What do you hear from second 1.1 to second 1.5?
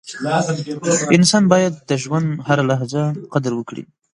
•انسان